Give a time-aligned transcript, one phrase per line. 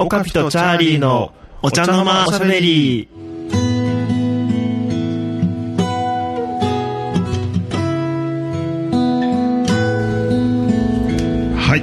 [0.00, 3.08] オカピとチャーリーのお茶の間おしゃべり。
[11.56, 11.82] はい。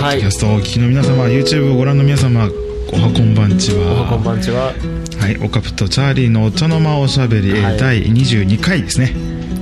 [0.00, 0.30] はいキャ。
[0.30, 2.48] ストをお聞きの皆様、YouTube をご覧の皆様、
[2.90, 4.24] おはこんばんちおはこんは。
[4.24, 4.72] ばんちは。
[5.20, 9.12] はい、オカプとチャーリーのお茶の間おしゃべり、えーはい第22回ですね。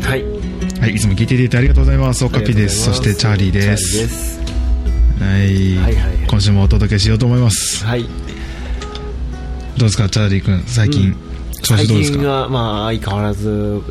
[0.00, 0.22] はい。
[0.80, 2.24] はい、いつも聞いていただいてありがとうございます。
[2.24, 2.84] オカピです。
[2.84, 3.62] そしてチャーリーで。
[3.62, 4.41] チャーリーですす。
[5.22, 7.84] はい、はいはいはい今週もお届けしようと思います。
[7.84, 8.04] はい。
[8.04, 11.14] どうですか、チャーリー君、最近、
[11.62, 12.18] 調最子どうですか？
[12.18, 13.82] 近は、まあ、相変わらず、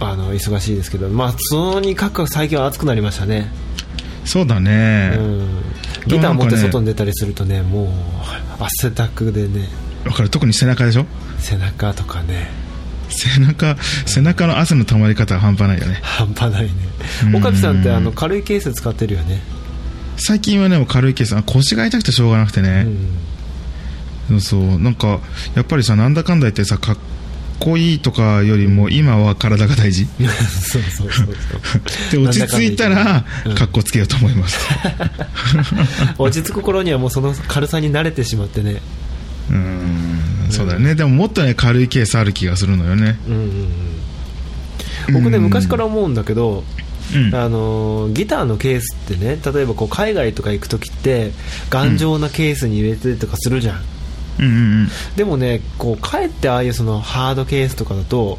[0.00, 3.52] あの、忙しいですけど、まあ、とにかく最近は暑くなりましたね。
[4.24, 5.14] そうだね。
[5.18, 5.48] うん。
[6.06, 7.88] ギター持って外に出たりするとね、もう、
[8.62, 9.68] 汗だくでね、
[10.06, 11.04] わかる、特に背中でしょ？
[11.38, 12.48] 背中とかね、
[13.10, 15.98] 背中、背中の汗の溜まり方が半端ないよね。
[16.02, 16.70] 半端ないね
[17.24, 17.36] うん。
[17.36, 19.42] 岡木さんって、あの、軽いケース使ってるよね。
[20.20, 22.84] 最近はね、軽いケース、あ腰が痛くてしょうがなくてね。
[22.86, 23.08] うん。
[24.30, 25.18] そうそうなんか
[25.56, 26.96] やっぱりさなんだかんだ言ってさかっ
[27.58, 31.28] こいいとかよりも今は体が大事 そうそうそう
[32.12, 34.58] で落ち着いたらうんかっこつけようと思います
[36.16, 36.26] そう。
[36.30, 38.80] 落ち着く頃にはもうその軽さに慣れてしまってね。
[39.50, 43.40] うーんそうだよねでももっとね軽いケースある気がするのよねうんうん
[45.08, 45.14] うん。
[45.14, 46.89] 僕ね、うん昔から思うんだけど、うん
[47.32, 51.32] あのーギターのケースってね例えばこう海外とか行く時って
[51.68, 53.80] 頑丈なケースに入れてとかするじゃん、
[54.38, 54.44] うん。
[54.44, 54.48] う
[54.84, 58.38] んでもねこうかえってああいうそのハードケースとかだと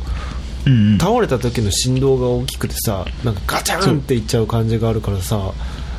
[0.66, 0.94] うんうん。
[0.94, 5.54] うん倒れた時の振動が大きくてさなんかガチャンっていっちゃう感じがあるからさ。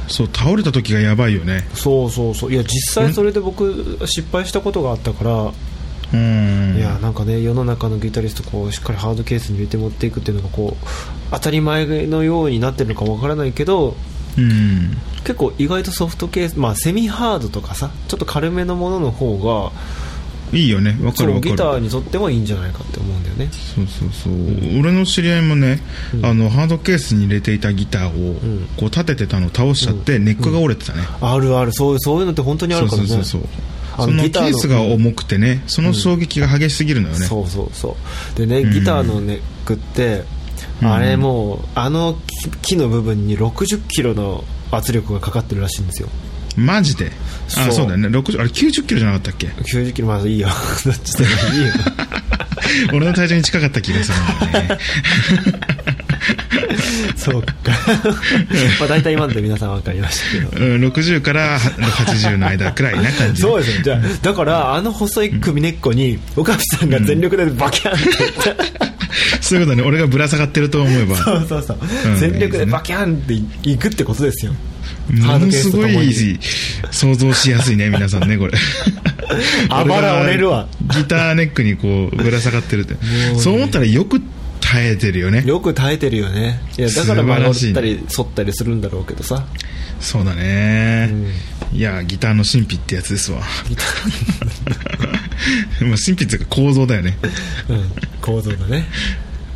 [0.08, 1.66] そう倒れた時がやばいよね。
[1.74, 2.52] そうそうそう。
[2.52, 5.52] いや実際それで僕失敗したことがあったから、うん
[6.16, 10.86] いやなんかね世の中のギタリストこうしっかりハードケースに入れて持っていくっていうのがこう
[11.30, 13.96] 当たり前のようになってるのかわからないけど
[14.36, 14.96] うん。
[15.24, 19.72] 結構意外とソフトケース、まあ、セミハードとかさちょっと軽めのものの方が
[20.52, 20.98] いいよね。
[21.02, 21.50] わかそうるわかる。
[21.52, 23.48] ギターにとってもいいんじゃないかって思うんだよね。
[23.50, 25.80] そうそうそう、俺の知り合いもね、
[26.14, 26.26] うん。
[26.26, 28.68] あのハードケースに入れていたギターを、ん。
[28.76, 31.72] こう立ててたのを倒しちゃって、ネックが折れてたね、あるある。
[31.72, 33.08] そうそういうのって本当にあそうるからね。
[33.08, 33.48] そうそうそうあ
[33.96, 37.96] そのケースが重くてねその衝撃が激しすぎるのよね、そうそうそ
[38.34, 38.38] う。
[38.38, 38.70] でねうん。
[38.70, 40.24] ギターのネックって、
[40.80, 40.92] うん。
[40.92, 46.08] あれもうあの木木の部分に60キロの圧力がかかってるらしいんですよ。
[46.56, 47.10] マジで？
[47.48, 47.72] あそう。
[47.72, 48.08] そうだよね。
[48.08, 50.48] 60あれ90キロじゃなかったっけ？90キロまずいいよ。
[51.04, 51.72] ちでもいいよ。
[52.92, 54.78] 俺の体重に近かった気がするんだよね
[57.16, 57.52] そうか。
[58.80, 60.66] まあ大体今ので皆さん分かりましたけど。
[60.66, 63.42] うん60から80の間くらいな感じ。
[63.42, 63.82] そうですよ。
[63.82, 68.08] じゃあだからあの細い首根っこに岡部さんが全力でバキャンって。
[68.08, 68.64] いった、
[69.40, 69.82] そういうことね。
[69.82, 71.16] 俺がぶら下がってると思えば。
[71.16, 74.54] そうそうそう、うん全力でバキャンっていくってことですよ。
[75.10, 76.38] ものすごいス
[76.90, 78.52] 想像しやすいね皆さんねこれ。
[79.68, 80.68] あばら折れるわ。
[80.94, 82.94] ギターネックにこうぶら下がってるって、
[83.38, 84.20] そう思ったらよく
[84.62, 85.42] 耐えてるよね。
[85.44, 86.60] よく耐えてるよね。
[86.78, 89.44] いやだから曲がったり反ったりするんだろうけどさ。
[90.00, 91.12] そうだね、
[91.72, 93.38] いやギターの神秘ってやつですわ。
[93.38, 93.46] まあ
[96.04, 97.16] 神秘っていうか構造だよね。
[97.68, 97.84] うん。
[98.20, 98.88] 構造だね。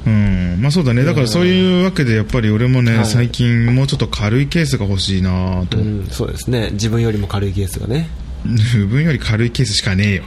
[0.06, 0.59] うん。
[0.61, 1.03] まあそうだね。
[1.03, 3.06] だからそういうわけでやっぱり俺もね、はい。
[3.06, 6.71] 最近もうちょっと軽いケースが欲しいなと、うんそうですね。
[6.72, 8.09] 自分よりも軽いケースがね。
[8.47, 10.22] 自分より軽いケースしかねえよ。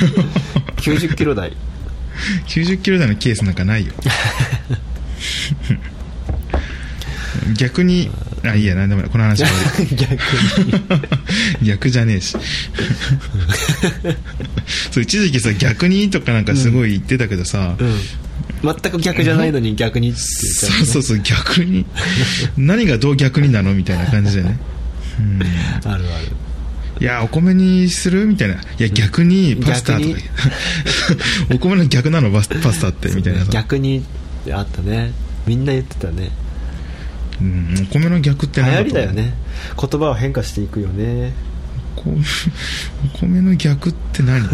[0.80, 1.52] 90キロ台
[2.46, 3.92] 90キロ台のケースなんかないよ。
[7.56, 8.10] 逆に
[8.44, 9.10] あいいやなんでもない。
[9.10, 9.48] この話は。
[9.48, 10.12] 終わ逆
[10.62, 10.72] に。
[11.62, 12.36] り逆じゃねえし。
[14.90, 17.98] そう一時期さ逆にとかなんかすごい言ってたけどさ、うん。
[18.62, 21.86] 全く逆じゃないのに逆にって言っそうそうそう逆に。
[22.56, 24.58] 何がどう逆になのみたいな感じでね、
[25.18, 25.44] うん、う
[25.84, 26.26] あるある
[27.00, 28.26] いやお米にする？
[28.26, 28.54] みたいな。
[28.54, 30.08] いや逆にパスタとか。
[31.54, 32.30] お米の逆なの？
[32.30, 33.44] パスタってみたいな。
[33.44, 34.04] さ、逆に
[34.50, 35.12] あったね。
[35.46, 36.30] みんな言ってたね。
[37.40, 39.34] うん、お米の逆って流何行りだよね。
[39.80, 41.32] 言葉は変化していくよね。
[41.94, 42.04] こ
[43.14, 44.40] お米の逆って何？
[44.40, 44.48] うん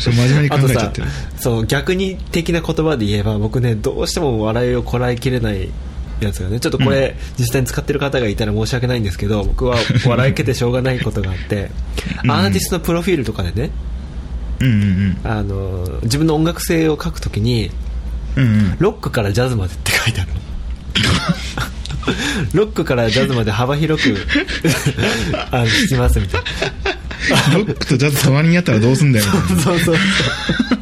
[0.00, 1.08] そう真面目に考えちゃってる。
[1.36, 5.68] そう逆に的な言葉で言えば僕ねどうしても笑いをこらえきれない
[6.26, 9.76] やつがねちょっとこれ、実際に使ってる方がいたら申し訳ないんですけど僕は
[10.06, 11.70] 笑いけてしょうがないことがあって
[12.24, 12.30] うん。
[12.30, 13.70] アーティストのプロフィールとかでね
[14.60, 17.70] うんうんあの自分の音楽性を書くときに
[18.36, 18.50] うんうん。
[18.50, 20.40] うんロックからジャズまでって書いてあるの。
[22.52, 24.16] ロックからジャズまで幅広く
[25.52, 27.54] あの弾きますみたいな。
[27.54, 29.62] ロックとジャズ隣にあったらどうすんだよみたいな。
[29.62, 30.81] そうそうそう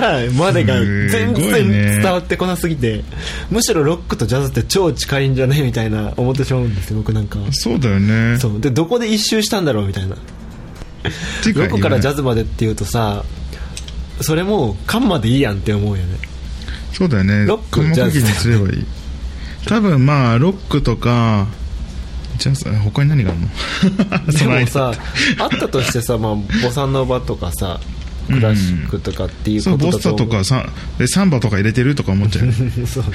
[0.00, 3.02] からまでが全然ね伝わってこなすぎて、
[3.50, 7.38] むしろロックとジャズって超近いんじゃねみたいな思ってしまうんですよ僕なんか。
[7.50, 8.38] そうだよね。
[8.38, 8.60] そう。
[8.60, 10.16] でどこで一周したんだろうみたいな。
[10.16, 10.20] ロ
[11.10, 13.24] ックからジャズズまでっていうとさ
[14.20, 16.18] それもうカンマでいいやんって思うよね。
[16.92, 17.46] そうだよね。
[17.46, 18.20] ロックジャズ。
[18.20, 18.84] すればいい。
[19.66, 21.46] 多分まあロックとか
[22.38, 23.40] ジャズ他に何がある
[24.26, 24.32] の？
[24.32, 24.92] でもさ
[25.38, 27.80] あったとしてさ、まあ、ボサノバとかさ
[28.28, 30.66] クラシックとかっていうそうボスタことだと思うとかさ
[30.98, 32.52] でサンバとか入れてるとか思っちゃうよ。
[32.52, 33.10] ね そうね。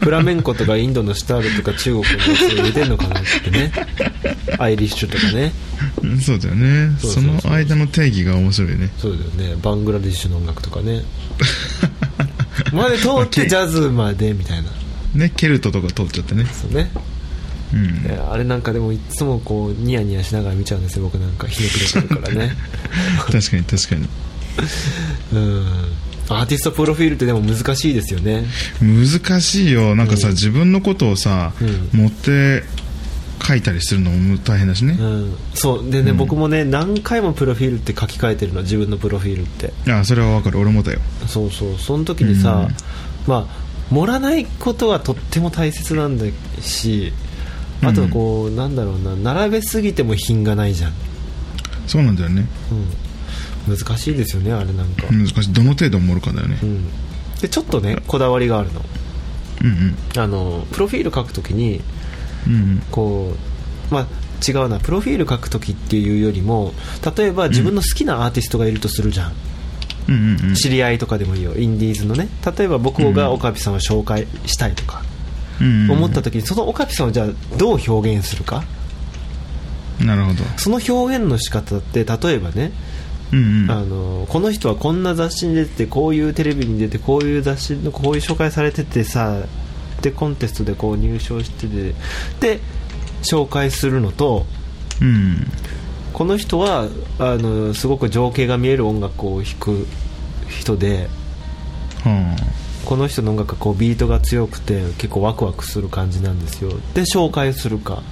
[0.00, 3.72] フラメンコとかインドのシタールとか中国のやつ入れてんのかなってね。
[4.58, 5.52] アイリッシュとかね。
[6.02, 6.96] うんそうだよね。
[6.98, 8.90] その間の定義が面白いね。
[8.98, 9.56] そうだよね。
[9.62, 11.02] バングラディッシュの音楽とかね。
[12.72, 14.70] まで通ってジャズまでみたいな。
[15.14, 16.46] ねケルトとか通っちゃってね。
[16.52, 16.90] そうね。
[17.72, 18.32] うん。
[18.32, 21.46] あれなんかでもいつもこうニヤニヤしながら見ちゃうんですよ僕なんか。
[21.46, 22.56] ひねくれてるからね。
[23.30, 24.08] 確かに確かに
[25.32, 25.66] うん。
[26.30, 28.44] アーティストプロフィールってでも難しいですよね。
[28.80, 29.96] 難しいよ。
[29.96, 30.34] なんかさ、うん。
[30.34, 32.00] 自分のことをさ、うん。
[32.00, 32.62] 持って
[33.46, 34.96] 書いたりするのも大変だしね。
[34.98, 35.36] う、ん。
[35.54, 35.90] そう。
[35.90, 36.16] でね、うん。
[36.18, 39.72] 僕もね何回もプロフィールって書き換えてるの自分のプロフィールって。
[39.86, 40.58] いやそれはわかる。
[40.58, 41.00] 俺もだよ。
[41.26, 41.78] そうそう。
[41.78, 42.74] その時にさ、うん。
[43.26, 46.26] まあ盛らないことはとっても大切なんだ
[46.60, 47.12] し
[47.82, 49.34] あとはこう、なんだろうな。
[49.34, 50.92] 並べすぎても品がないじゃん、
[51.86, 52.46] そうなんだよね。
[52.70, 52.86] うん、
[53.66, 55.52] 難しいですよねあれなんか、難しい。
[55.52, 56.58] どの程度盛るかだよね。
[56.62, 56.84] うん、
[57.40, 58.84] でちょっとねこだわりがあるの。
[59.60, 61.80] うんあのプロフィール書くときに
[62.46, 62.82] うんうん。
[62.90, 63.34] こ
[63.90, 64.06] うまあ
[64.46, 64.78] 違うな。
[64.78, 66.72] プロフィール書くときっていうよりも
[67.16, 69.32] 例えば自分の好きなアーティストがいるとするじゃん、
[70.08, 70.54] うんうんうん。
[70.54, 71.56] 知り合いとかでもいいよ。
[71.56, 72.28] インディーズのね。
[72.56, 75.02] 例えば僕がオカピさんを紹介したいとか、
[75.60, 75.90] うんうん。
[75.90, 77.26] 思った時にそのオカピさんをじゃあ
[77.58, 78.62] どう表現するか？
[79.98, 80.44] なるほど。
[80.56, 82.70] その表現の仕方って例えばね、
[83.32, 83.70] うんうん。
[83.70, 89.42] あのこの人はこんな雑誌に出ててこういうテレビに出てこういう雑誌のこういう紹介されててさ
[90.02, 91.94] でコンテストでこう入賞してて
[92.40, 92.60] で
[93.22, 94.46] 紹介するのと
[95.00, 95.46] うん
[96.12, 96.88] この人は
[97.18, 99.86] あのすごく情景が見える音楽を弾く
[100.48, 101.08] 人で
[102.04, 102.36] は
[102.84, 106.70] この人の音楽がこうビートが強くて結構ワクワクする感じなんですよ。
[106.94, 107.96] で紹介するか。
[107.96, 108.02] あ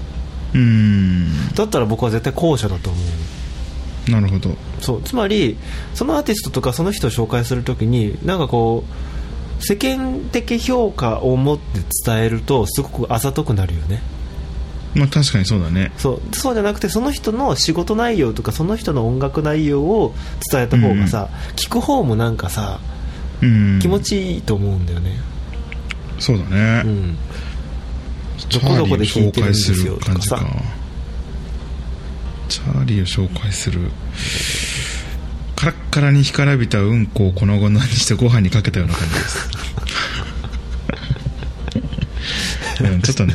[0.55, 1.55] うん。
[1.55, 2.99] だったら僕は絶対後者だと思
[4.09, 4.11] う。
[4.11, 5.57] なるほどそうつまり
[5.95, 14.03] そのアーティストとかその人を紹介するときになんかこう世間的評価を持って伝えるとすごくあざとくなるよね。
[14.95, 15.93] まあ確かにそうだね。
[15.99, 16.35] そう。
[16.35, 20.15] そうじゃなくてその人の仕事内容とかその人の音楽内容を
[20.51, 22.81] 伝えた方がさ、聞く方もなんかさ
[23.43, 23.79] うん。
[23.81, 25.13] 気持ちいいと思うんだよね。
[26.19, 27.17] そうだね、うん。
[28.51, 30.37] どこどこで弾いてるんで介すすよとかる感じか。
[30.39, 30.47] さ
[32.49, 33.91] チャーリーを紹介する
[35.57, 39.49] カラッカラに干からびたうんこを粉々にしてご飯にかけたような感じです。
[42.83, 43.35] うんちょっとね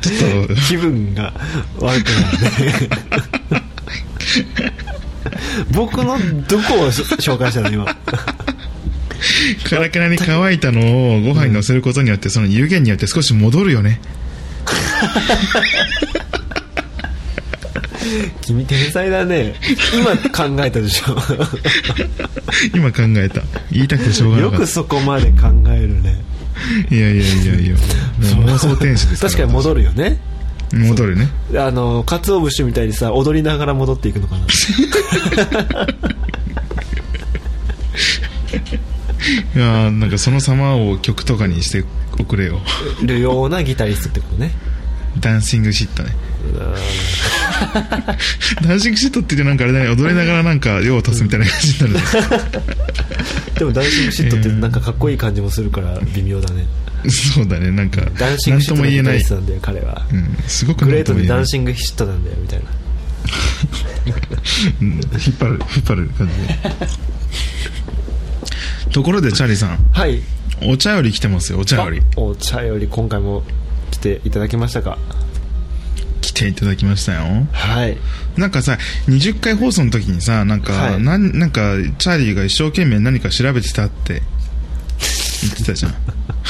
[0.00, 0.54] ちょっと。
[0.54, 1.32] 気分が
[1.78, 2.90] 悪くなるね。
[5.72, 7.84] 僕のどこをし紹介したの今？
[9.68, 14.00] カラカラに乾いたのをご飯に乗せることによってその湯気によって少し戻るよね
[18.40, 19.54] 君天才だね。
[19.94, 21.16] 今考えたでしょ。
[22.74, 23.42] 今考えた。
[23.70, 26.22] 言いたくてしょうがなかっよくそこまで考えるね。
[26.88, 27.76] たいやいやいやいや。
[28.20, 30.18] 妄想天使です確かに戻るよね。
[30.72, 31.28] 戻るね。
[31.56, 34.46] あの鰹節みたいにさ踊りながら戻っていくのかな。
[39.54, 41.84] いやーなんかその様を曲とかにして
[42.18, 42.60] おくれよ。
[43.02, 44.52] るようなギタリストってことね。
[45.18, 46.14] ダンシングシットね
[48.62, 52.06] ダンシングシットって言ってなんかあれだね踊りながらなんか用を足すみたいな感じになるね。
[53.58, 56.66] でも dancing shit ってなんかかっこいい感じもするから微妙だね。
[57.08, 59.18] そうだねなんか dancing shit のギタとも言えない。
[59.18, 60.06] リストなんだよ彼は。
[60.12, 62.64] うんすごくグレートで dancing shit なんだよみたいな。
[64.80, 64.88] うん。
[64.94, 65.00] 引っ
[65.38, 66.34] 張る引っ張る感じ。
[68.86, 69.78] でところでチャーリーさん。
[69.92, 70.20] はい。
[70.62, 72.00] お茶より来てますよお茶より。
[72.00, 73.42] あお茶より今回も
[73.90, 74.98] 来ていただきましたか？
[76.20, 77.46] 来ていただきましたよ。
[77.52, 77.96] はい。
[78.36, 81.02] なんかさ20回放送の時にさなんか、はい。
[81.02, 84.22] なんなんかチャーリーが一生懸命何か調べてたって。
[85.42, 85.94] 言ってたじゃん。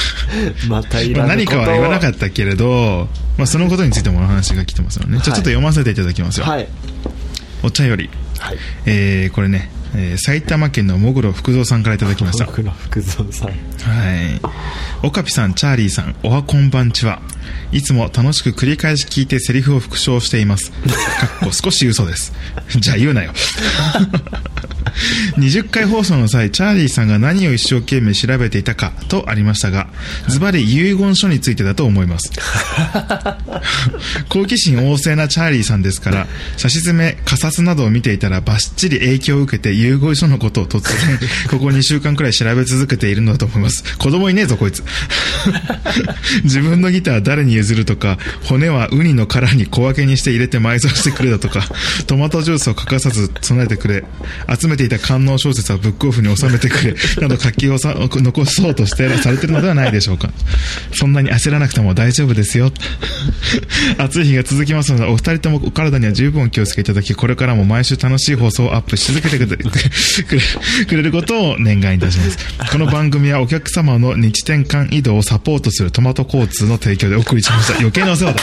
[0.67, 1.63] またいらぬことを。
[1.63, 6.67] かは言わなかったけれど、まあ、そのことについてもお話が来てますよね、じゃあちょっと読ませていただきますよ、はい。
[7.63, 8.09] お茶より、
[8.39, 8.57] はい。
[8.85, 12.45] えーこれね、えー埼玉県のもぐろ福蔵さんからいただきました。
[12.45, 13.47] 僕の福蔵さん。
[13.47, 14.41] はい。
[15.03, 17.21] オカピさん、チャーリーさん、おはこんばんちは。
[17.71, 20.71] いつも楽しく繰り返し聞いてセリフを復唱しています。
[20.71, 22.33] かっこ少し嘘です。
[22.77, 23.31] じゃあ言うなよ。
[25.37, 29.87] 20回放送の際、チャーリーさんが何を一生懸命調べていたかとありましたが、
[30.27, 32.31] ズバリ遺言書についてだと思います。
[34.29, 41.19] 好奇心旺盛なチャーリーさんですから、差し詰め、仮札などを見ていたらバッチリ影響を受けて遺言書のことを突然、
[41.49, 43.83] ここ2週間くらい調べ続けているのだと思います。
[43.97, 44.83] 子供いねえぞ、こいつ。
[46.43, 51.67] 自分のギター誰に譲るとか、骨はウニの殻に小分けにして入れて埋蔵してくれだとか、
[52.07, 54.03] トマトジュースを欠かさず備えてくれ、
[54.59, 60.31] 集めていた官能小説はブックオフに収めてくれ、 など書きをさ残そうとしてされてるのではないでしょうか。
[60.93, 62.71] そんなに焦らなくても大丈夫ですよ。
[63.97, 70.41] 暑い日が続きますので、お二人ともお体には十分お気をつけいただき、これからも毎週楽しい放送をアップし続けてくれくれ
[70.85, 72.37] くれることを念願いたします。
[72.71, 77.77] この番組はお客様の日転換移動をサポートするトマト交通の提供でお送りしました。
[77.77, 78.41] 余計なお世話だ。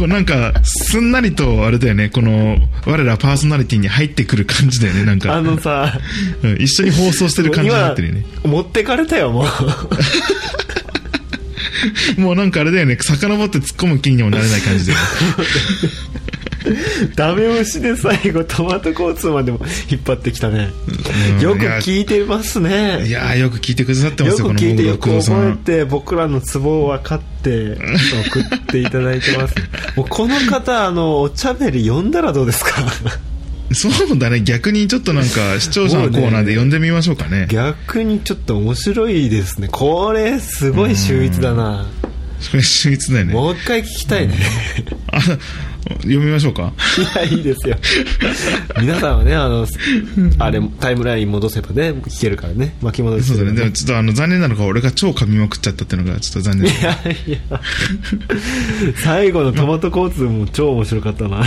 [0.00, 5.34] こうなんか、すんなりと、あれだよね、この、我らパーソナリティに入ってくる感じだよね、なんか。
[5.34, 5.92] あのさ、
[6.42, 8.24] うん一緒に放送してる感じになってるよね。
[8.42, 9.46] 今持ってかれたよ、もう。
[12.18, 15.04] もうなんかあれだよね、遡って突っ込む気にもなれない感じだよね。
[17.16, 20.70] ダメ押しで最後トマト交通までも引っ張ってきたね。
[21.34, 23.06] うんよく聞いてますね。
[23.06, 25.56] いやー、よく聞いてくださってますよ、このよく聞いてよく覚えん。
[25.56, 27.76] て僕らのツボを分かって
[28.30, 29.54] 送っていただいてます
[29.96, 32.70] もうこの方あのお茶べり読んだらどうですか？
[33.72, 37.46] そうだね、逆にちょっとなんか、 視聴者のコーナーで呼んでみましょうかね。
[37.48, 41.86] 逆にちょっと面白いですねこれすごい秀逸だな
[42.50, 43.32] これ秀逸だよね。
[43.32, 44.34] もう一回聞きたいね
[45.12, 45.20] あ、
[46.02, 46.72] 読みましょうか。
[47.14, 47.76] いやいいですよ
[48.80, 49.66] 皆さんはねあの
[50.38, 53.52] あれタイムライン戻せばね聞けるからね巻き戻しそうだね。
[53.52, 56.72] でもいちょっとあの、残念なのが俺が超噛みまくっちゃったっていうのがちょっと残念。
[56.72, 56.92] や
[57.26, 57.38] いや
[59.02, 61.44] 最後のトマト交通も超面白かったな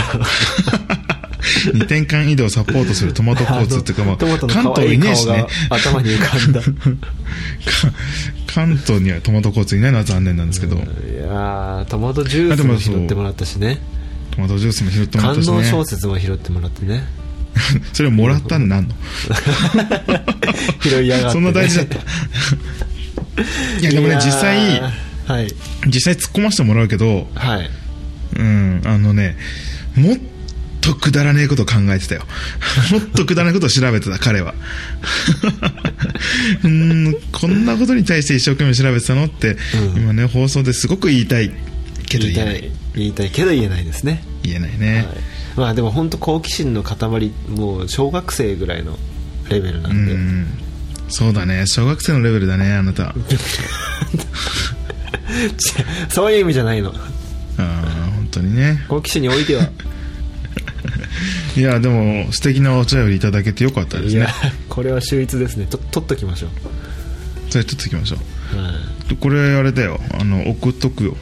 [1.72, 5.76] 二転換移動をサポートするトマト交通っていうか、まあ、関東いねえしねが。
[5.76, 6.66] 頭に浮かんだか
[8.46, 13.78] 関東にはトマト交通いないのは残念なんですけど、いやートマトジュースも拾ってもらったしね
[14.34, 15.70] トマトジュースも拾ってもらっ感動たしね。
[15.70, 17.04] 小説も拾ってもらってね
[17.92, 18.94] それもらったんなんの？
[20.82, 21.96] 拾いやがって、ね、そんな大事だった。
[23.80, 24.80] いや、でもね、実際、
[25.26, 25.48] はい
[25.86, 27.70] 実際突っ込ませてもらうけど、はい
[28.36, 29.36] うん、あのね、
[29.94, 30.18] もっ
[30.80, 32.22] とくだらねえことを考えてたよ。
[32.92, 34.54] もっとくだらないことを調べてた、彼は。
[36.62, 39.56] うん、こんなことに対して一生懸命調べてたのって、
[39.94, 41.52] うん今ね、放送ですごく言いたい
[42.18, 42.68] けど言いた言えない。
[42.68, 44.96] い言いたいけど言えないですね言えないね。
[44.96, 45.06] はい、
[45.56, 48.96] まあでも本当好奇心の塊もう小学生ぐらいの
[49.48, 50.46] レベルなうんで、ん。
[51.08, 51.66] そうだね。
[51.66, 53.14] 小学生のレベルだね、あなた。
[56.08, 56.94] そういう意味じゃないの
[57.56, 58.84] あー本当にね。
[58.88, 59.68] 好奇心においては
[61.56, 64.28] いや、でも、素敵なお茶よりいただけてよかったですねいや。
[64.68, 66.48] これは秀逸ですねと取っときましょ
[67.50, 68.16] それちょっときましょ
[68.54, 68.72] う、は
[69.10, 69.16] い、う。
[69.16, 70.00] これ、あれだよ。
[70.18, 71.16] あの、送っとくよ。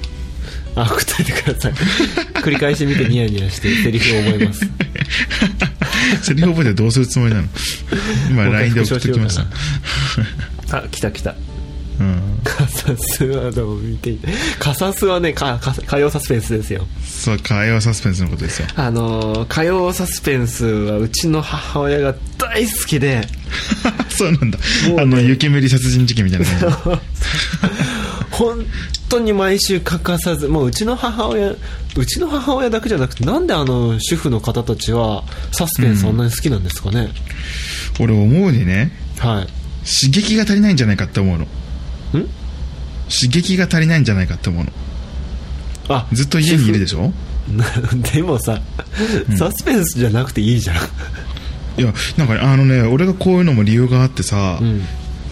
[0.75, 1.73] あ送っといてください
[2.43, 4.61] 繰り返し見てニヤニヤしてセリフを覚えます
[6.27, 7.49] セリフ覚えてどうするつもりなの？
[8.31, 9.37] 今、LINE で送っときまし
[10.69, 10.79] た。
[10.79, 11.35] あ来た来た
[12.01, 12.21] うん。
[12.43, 14.27] カサスワードを見ていて
[14.59, 18.67] カサスはねかか火曜サスペンスですよそう、会話サスペンスのことですよ。
[18.75, 23.21] あのー火曜サスペンスはうちの母親が大好きで
[24.09, 24.59] そうなんだ。
[24.59, 24.65] ね
[24.99, 26.53] あの、雪メリ殺人事件みたいなね。
[28.31, 28.65] 本
[29.13, 37.09] 当に毎週欠かさずもううちの母親うちの母親だけじゃなくてなんであの主婦の方たちはサスペンスそんなに好きなんですかね、
[38.01, 39.47] 俺思うにね、はい。
[39.85, 41.45] 刺激が足りないんじゃないかって思うの。
[41.45, 41.47] ん？
[43.09, 44.73] 刺激が足りないんじゃないかって思うの。
[45.89, 47.13] あずっと家にいるでしょ？
[48.15, 48.61] でもさ、
[49.37, 50.77] サスペンスじゃなくていいじゃん。
[51.81, 54.83] いや、なんかね、あのね、俺がこういうのも理由があってさ、うん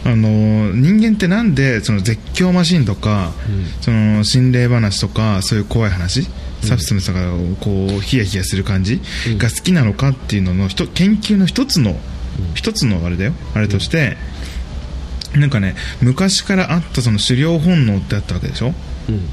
[0.04, 3.66] あの人間ってなんでその絶叫マシンとか、うん。
[3.82, 6.26] その心霊話とかそういう怖い話、
[6.62, 9.38] サブスタンスとかをこうヒヤヒヤする感じうん。
[9.38, 11.96] が好きなのかっていうのの研究の一つの、
[12.54, 13.34] 一つのあれだよ。
[13.54, 14.16] あれとして、
[15.34, 18.72] なんかね昔からあったその狩猟本能ってあったわけでしょ？
[19.08, 19.26] うん。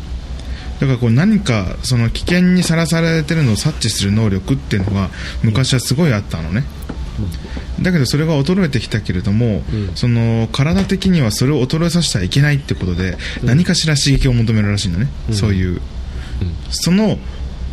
[0.80, 5.10] だからこう何かその危険にさらされてるのを察知する能力っていうのが
[5.44, 6.66] 昔はすごいあったのね、
[7.82, 9.96] だけどそれが衰えてきたけれども、うん。
[9.96, 15.36] その体的にはそれを衰えさせてはいけないってことで、何かしら刺激を求めるらしいのね、うん。
[15.36, 15.82] そういう、
[16.70, 17.18] その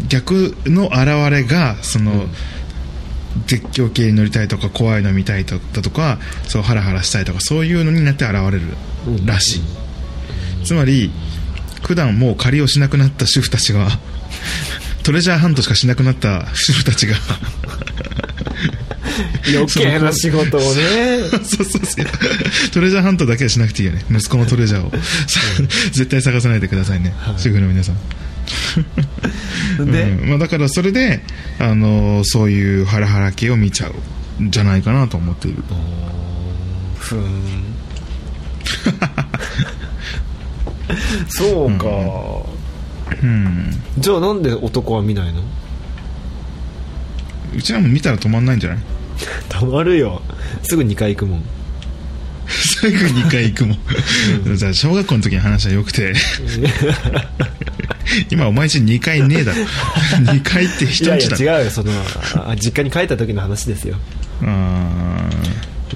[0.08, 2.26] 逆の現れがその、
[3.46, 8.60] 絶叫系に乗りたいとか怖いの見たいとだとかそうハラハラしたいとかそういうのになって現れる
[9.26, 9.60] らしい、
[10.64, 11.10] つまり
[11.82, 13.88] 普段もう借りをしなくなった主婦たちが
[15.02, 17.16] トレジャーハントしかしなくなった主婦たちが
[19.54, 21.18] 余計な仕事をね。
[21.44, 22.06] そうそうそう。
[22.72, 24.04] トレジャーハントだけはしなくていいよね。
[24.10, 24.90] 息子のトレジャーを。
[24.90, 24.98] さ
[25.92, 27.34] 絶対探さないでくださいね、はい。
[27.38, 27.96] 主婦の皆さん。
[29.90, 30.28] で、うん。
[30.30, 31.22] まあ、だからそれで、
[31.58, 33.94] あのーそういうハラハラ系を見ちゃう。
[34.42, 35.62] んじゃないかなと思っている。
[36.98, 37.74] ふーん。
[41.28, 41.86] そうか、
[43.22, 43.80] うん。
[43.98, 45.42] じゃあなんで男は見ないの？
[47.56, 48.78] うちらも見たら止まんないんじゃない？
[49.48, 50.22] たまるよ。
[50.62, 51.42] すぐ2回行くもん。
[52.82, 53.78] 最後2回行くもん、
[54.56, 56.12] じゃあ小学校の時の話はよくて。
[58.30, 59.58] 今お前んち2回ねえだろ。
[60.32, 61.42] 2回って人んちだ。
[61.42, 61.90] や違うよその
[62.36, 63.96] あ実家に帰った時の話ですよ。
[64.42, 65.30] あ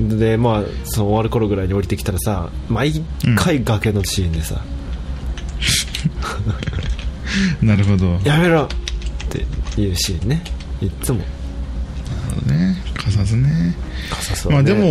[0.00, 3.02] でまあその終わる頃ぐらいに降りてきたらさ毎
[3.36, 4.62] 回崖のシーンでさ。
[7.62, 10.42] ーなるほど「やめろ!」っていうシーンね。
[10.80, 11.18] いっつも。
[12.46, 12.76] ね
[13.08, 13.48] かさずね。
[13.48, 13.74] ね。
[14.50, 14.84] まあでも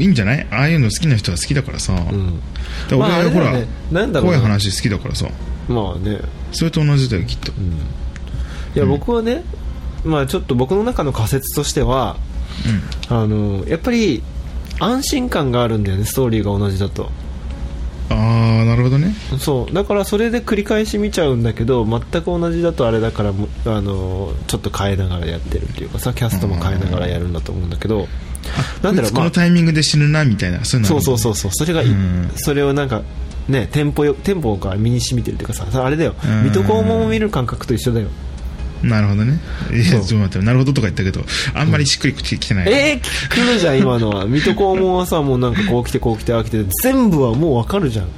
[0.00, 0.46] いいんじゃない？
[0.50, 2.40] ああいうの好きな人は好きだからさ、うん。
[2.88, 3.66] で俺、まほらよね。
[3.90, 4.38] なんだろうな。
[4.38, 5.26] 怖い話好きだからさ。
[5.68, 6.20] まあね。
[6.52, 7.52] それと同じだよきっと。
[7.52, 9.42] いや僕はね、
[10.04, 12.16] まあちょっと僕の中の仮説としては
[13.08, 14.22] あのやっぱり
[14.78, 17.10] 安心感があるんだよねストーリーが同じだと
[18.10, 19.14] ああなるほどね。
[19.38, 19.74] そう。
[19.74, 28.08] だからそれで繰り返し見ちゃうんだけど全く同じだとあれだからもあのちょっと変えながらやってるっていうかさキャストも変えながらやるんだと思うんだけど。
[28.82, 31.66] なんだろうまあこのタイミングで死ぬなみたいなそういうのあるそうそうそうそう。
[31.66, 32.30] それがいうん。
[32.36, 33.02] それをなんか
[33.48, 36.14] ねテンポよテンポが身に染みてるっていうかささあれだよ。
[36.24, 36.44] うん。
[36.44, 38.08] 水戸黄門を見る感覚と一緒だよ
[38.82, 39.38] なるほどね。
[39.72, 40.00] いやちそう。
[40.00, 40.44] ょっと待って。
[40.46, 44.26] なるほどとか言ったけどあんまりしっくりきてない、えー、来るじゃん今のは。
[44.26, 46.64] 水戸黄門はさもうなんかこう来てこう来てああ来て。
[46.82, 48.08] 全部はもうわかるじゃん。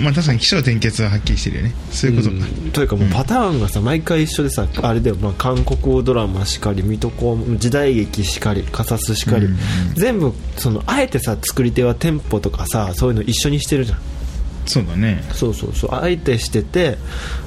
[0.00, 1.74] まあ確かに起承転結ははっきりしてるよね。
[1.90, 2.28] そういうこと。
[2.30, 2.70] か、うん。
[2.70, 9.52] というかもうパターンがさ毎回一緒でさあれだよ、まあ、韓国ドラマしかり水戸黄門時代劇しかりカサスしかり、うん。
[9.52, 9.58] うん
[9.94, 13.98] 全部そのあえてさ作り手はテンポとかさそういうの一緒にしてるじゃん
[14.68, 15.24] そうだね。
[15.32, 15.90] そうそうそう。
[15.94, 16.98] あえてしてて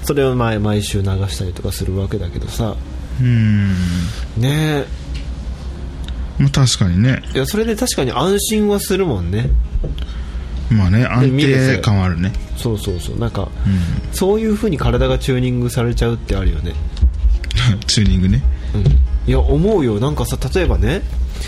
[0.03, 2.75] それを毎毎週流したりとかするわけだけどさ。
[3.21, 3.69] うん。
[4.37, 4.85] ね。
[6.39, 7.21] まあ確かにね。
[7.33, 9.49] えいやそれで確かに安心はするもんね。
[10.71, 12.31] まあね安定感はあるね。
[12.57, 13.19] そうそうそう。
[13.19, 14.13] なんか、うん。
[14.13, 16.73] そういう風に体がチューニングされちゃうってあるよね。
[17.87, 18.41] チューニングね。
[18.73, 18.81] うん。
[19.29, 19.99] いや思うよ。
[19.99, 21.01] なんかさ例えばね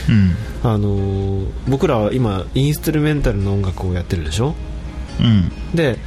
[0.10, 0.36] うん。
[0.64, 4.54] あのー僕らは今インストゥルメンタルの音楽をやってるでしょ？
[5.20, 5.76] うん。
[5.76, 5.98] で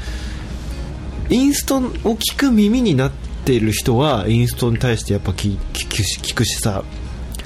[1.28, 3.12] インストを聞く耳になっ
[3.44, 6.84] ている人はインストに対してやっぱ聞聞くし聞くしさ。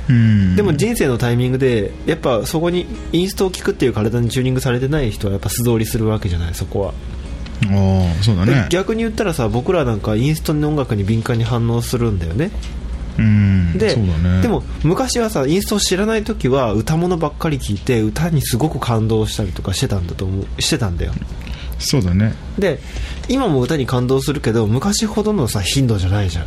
[0.09, 0.57] うん。
[0.57, 6.94] でも人生のタイミングでやっぱそこにインストを聞くっていう体にチューニングされてない人はやっぱ素通りするわけじゃないそこは、
[7.68, 12.51] ああそうだでね逆に言ったらさ僕らなんかインストの音楽に敏感に反応するんだよね。
[13.18, 14.40] うんでね。
[14.40, 21.12] でも昔はさインストを知らない時は歌物ばっかり聞いて歌にすごく感動したりとかしてたんだと思うしてたんだよ
[21.81, 22.35] そうだね。
[22.59, 22.79] で
[23.29, 26.47] 今も歌に感動するけど昔ほどのさ頻度じゃないじゃん。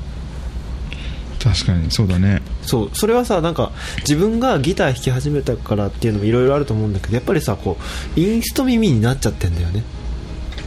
[1.43, 2.41] 確かにそうだね。
[2.61, 7.77] そうそれはさなんか自分がギター弾き始めたからっていうのもいろいろあると思うんだけどやっぱりさこ
[8.15, 9.83] うインスト耳になっちゃってんだよね。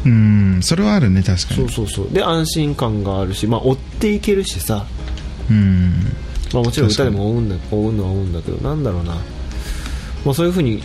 [0.04, 1.60] うんそれはあるね確かに。
[1.60, 2.12] そうそうそう。
[2.12, 4.84] で安心感があるしまあ追っていけるしさ。
[5.48, 5.92] うん。
[6.52, 9.14] まあもちろん歌でも追うんだ追うのは追うんだけどなんだろうな、
[10.24, 10.82] まあ、そういうふうに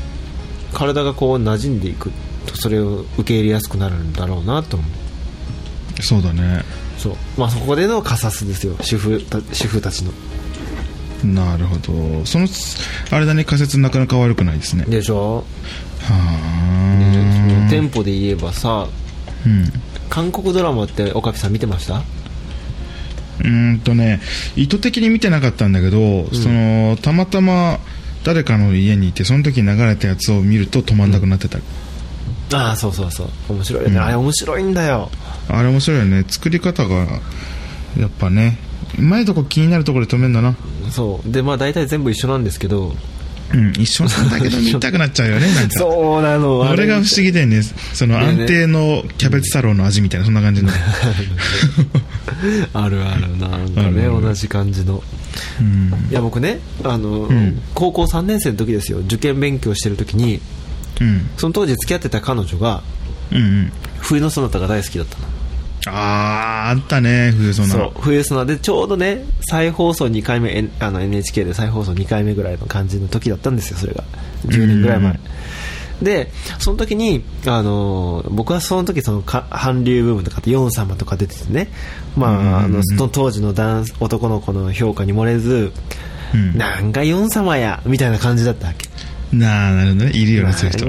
[0.73, 2.11] 体がこう馴染んでいく
[2.45, 6.01] とそれを受け入れやすくなるんだろうなと思う。
[6.01, 6.63] そうだね。
[6.97, 7.15] そう。
[7.37, 8.75] まあそこでのカサスですよ。
[8.81, 10.11] 主婦た主婦たちの。
[11.23, 12.25] なるほど。
[12.25, 12.47] その
[13.11, 14.85] あれだね仮説なかなか悪くないですね。
[14.85, 15.37] でしょ？
[15.37, 15.43] は
[17.67, 18.87] あテンポで言えばさ
[19.45, 19.71] うん。
[20.09, 21.99] 韓国ドラマって岡部さん見てました？
[21.99, 24.19] うーんとね
[24.55, 27.79] 意図的に見てなかったんだけど、そのたまたま
[28.23, 31.59] 誰かの家にいてその時に流れたやつを見ると止まんなくなってた、
[32.53, 33.29] ああそうそうそう。
[33.49, 34.03] 面白いよね、うん。
[34.03, 35.09] あれ面白いんだよ。
[35.49, 36.25] あれ面白いよね。
[36.27, 36.95] 作り方が
[37.97, 38.57] やっぱね。
[38.99, 40.55] うまいとこ気になるところで止めるんだな。
[40.91, 41.31] そう。
[41.31, 42.93] でまあ大体全部一緒なんですけど。
[43.53, 45.73] うん一緒なんだけど見たくなっちゃうよねなんか。
[45.77, 46.87] そうなのあれ。
[46.87, 47.61] が不思議だよね
[47.93, 50.71] そのね安定のキャベツ太郎の味みたいなそんな感じの。
[52.73, 54.21] あるあるなんかねあるある。
[54.21, 55.03] 同じ感じの。
[55.59, 55.93] うん。
[56.09, 57.61] いや僕ねあの、ん。
[57.73, 58.99] 高校3年生の時ですよ。
[58.99, 60.39] 受験勉強してる時に
[60.99, 61.29] うん。
[61.37, 62.81] その当時付き合ってた彼女が
[63.31, 63.71] うんうん。
[63.99, 65.25] 冬のソナタが大好きだったの。
[65.87, 74.03] あーあったね冬そんなそう冬ソナでちょうどね再放送2回目 N- あの NHK で再放送2回目ぐらいの感じの時だったんですよそれが。
[74.45, 75.19] 10年ぐらい前。
[76.01, 81.67] でその時に、あの僕はその時そのか韓流部分とかってヨン様とか出ててね、
[82.17, 82.27] ま
[82.59, 85.71] あ、あのその当時の男男の子の評価に漏れず、
[86.33, 86.57] うん。
[86.57, 88.87] なんかヨン様やみたいな感じだったわけ
[89.31, 90.11] なあなるほどね。
[90.13, 90.85] いるよねそういう人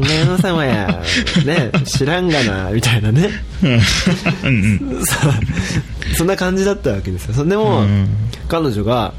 [0.65, 1.03] や、
[1.45, 3.29] ね、知らんがなみたいなね。
[3.63, 3.73] うん。
[3.73, 5.33] うん そう。
[6.17, 7.35] そんな感じだったわけですよ。
[7.35, 8.09] それでも、うん。
[8.49, 9.15] 彼女が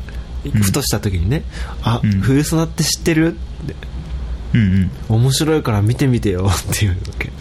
[0.62, 1.43] ふとした時にね
[1.83, 2.19] 「あ、うん。
[2.19, 3.75] フルソナって知ってる?」って。
[4.53, 7.31] うん面白いから見てみてよっていうわけ。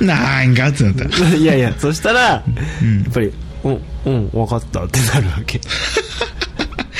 [0.00, 1.04] う んなんかってなった。
[1.36, 2.42] いやいやそしたら、
[2.82, 3.02] うん。
[3.02, 3.32] やっぱり
[3.64, 5.60] 「うんうん分かった」ってなるわけ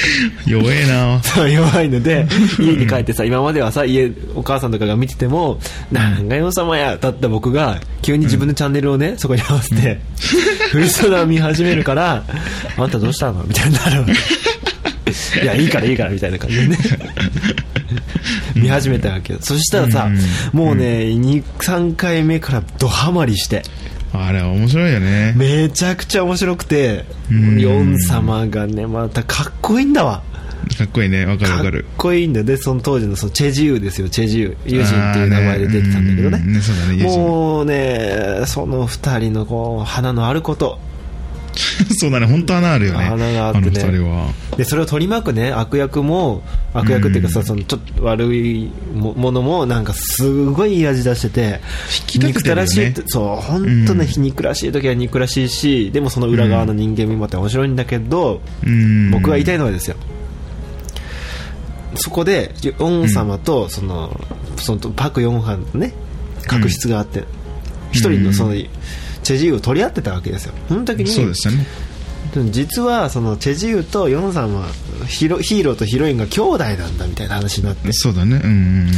[0.47, 1.23] 弱えな。
[1.23, 2.27] そう弱いので
[2.59, 5.61] 家に帰ってさ今まではさ家お母さんとかが見てても
[5.93, 10.01] 「なんがよ様や」だった僕が急に自分のチャンネルをねそこに合わせて
[10.71, 12.25] フルソナを見始めるから
[12.77, 14.13] 「あんたどうしたの?」みたいになるわけ
[15.43, 16.79] いやいいからいいからみたいな感じでね。
[18.55, 19.39] 見始めたわけよ。
[19.43, 20.09] そしたらさ
[20.53, 20.59] うん。
[20.59, 23.63] もうね23回目からドハマりして
[24.13, 25.35] あれ面白いよね。
[25.37, 27.61] めちゃくちゃ面白くてうん。
[27.61, 30.23] ヨン様がねまたかっこいいんだわ。
[30.77, 31.27] かっこいいね。
[31.27, 32.47] わかるわかっかるこいいんだよ。
[32.47, 34.09] でその当時のそのチェジウですよ。
[34.09, 34.57] チェジウ。
[34.67, 36.39] ユジンっていう名前で出てたんだけどね。
[36.39, 36.53] ねうん。
[36.53, 37.05] ねそうだね。
[37.05, 40.79] もうねその二人のこう花のあること
[41.99, 46.43] そうだね本当穴あるよね穴があってねでそれを取り巻くね悪役も
[46.75, 47.47] 悪役っていうかさ、うん。
[47.47, 51.61] そのちょっと悪いもものもなんかすごいいい味出してて
[52.07, 52.29] き立てね。
[52.29, 54.23] 憎たらしいそう本当ね、うん。
[54.23, 59.11] 憎らしい時は憎らしいしでもその裏側の人間味もあって面白いんだけど、うん。
[59.11, 59.97] 僕が言いたいのはですよ。
[61.97, 64.19] そこでヨン様とその,、
[64.57, 65.93] そのパク・ヨンハンのね
[66.47, 67.25] 確執があって
[67.93, 68.55] 一、人のその
[69.23, 70.55] チェジウを取り合ってたわけですよ。
[70.69, 71.11] その時に。
[71.11, 71.67] そうですよね。
[72.51, 74.69] 実はそのチェジウとヨンさんは
[75.09, 77.93] ヒロヒーローとヒロインが兄弟なんだみたいな話になって。
[77.93, 78.37] そうだね。
[78.37, 78.89] うんうん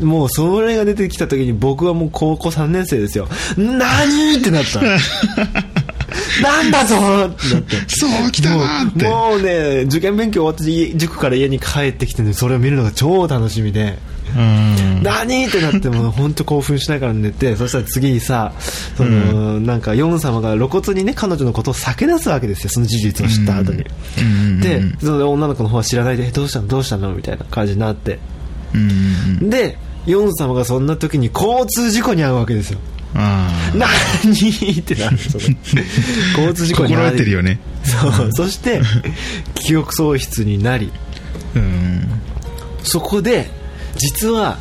[0.00, 3.28] うんもうそれが出てきた時に僕はもう高校3年生ですよ。
[3.56, 4.80] 何ってなった。
[6.40, 7.76] なんだぞってなって。
[7.88, 9.04] そう来たなーって。
[9.04, 13.98] もうもうね受験勉強終わって家塾から家に帰ってきてねそれを見るのが超楽しみで。
[14.07, 14.07] うん
[15.02, 15.46] 何？
[15.46, 18.52] ってなってもう本当興奮しながら寝てそしたら次にさ
[18.96, 23.84] その、なんかヨン様が露骨にね彼女のことを避け出すわけですよその事実を知った後に、
[24.60, 26.68] でその女の子の方は知らないでえどうしたの？
[26.68, 27.14] どうしたの？
[27.14, 28.18] みたいな感じになって。
[29.40, 32.78] でヨン様がそんな時に交通事故に遭うわけですよ。
[33.14, 34.80] 何？
[34.80, 35.18] ってなる。
[35.18, 35.44] その
[36.36, 37.58] 交通事故に心遭得てるよね。
[37.82, 38.32] そう。
[38.32, 38.80] そして
[39.54, 40.90] 記憶喪失になり。
[41.54, 42.08] うん。
[42.82, 43.50] そこで
[43.98, 44.56] 実は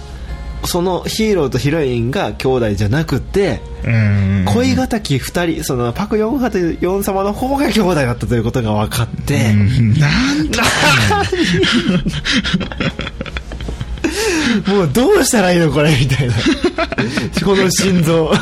[0.66, 4.46] そのヒーローとヒロインが兄弟じゃなくてうん。
[4.46, 9.94] 恋敵2人そのパク・ヨンハとヨン様の方が兄弟だったということが分かって、うん。
[9.94, 10.62] なんと。
[14.72, 16.34] もうどうしたらいいのこれみたいな。
[17.46, 18.34] この心臓。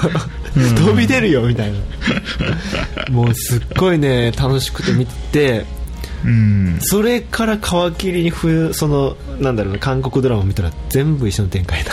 [0.55, 1.79] 飛び出るよみたいな。
[3.11, 5.65] もうすっごいね楽しくて見て
[6.79, 11.91] それから皮切りに冬そのなんだろうな韓国ドラマ見たら全部一緒の展開だ。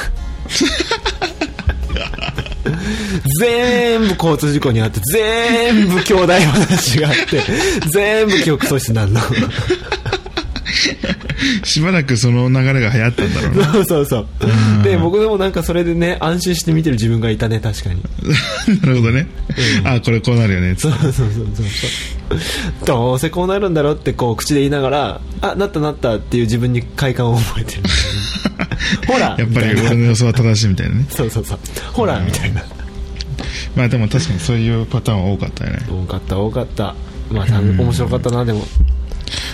[3.40, 7.42] 全部交通事故にあって全部兄弟話があって
[7.90, 9.20] 全部記憶喪失になるの。
[11.64, 13.72] しばらくその流れが流行ったんだろうな。
[13.72, 14.26] そうそうそう。
[14.84, 18.02] で僕でもなんかそれでね安心して見てる自分がいたね確かに。
[18.82, 19.26] なるほどね、
[19.84, 20.74] あこれこうなるよね。
[20.76, 21.66] そうそうそうそうそう
[22.84, 27.82] どうせこうなるんだろうってこう口で言いながらあなったなったっていう自分に快感を覚えてる。
[29.06, 31.06] ほらやっぱり俺の予想は正しいみたいなね。
[31.10, 31.58] そうそうそう。
[31.92, 32.62] ほらみたいな。
[33.74, 35.78] まあでも確かにそういうパターンは多かったよね。
[35.88, 36.94] 多かった多かった。
[37.30, 38.66] まあた面白かったなでも。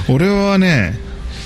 [0.09, 0.99] 俺はね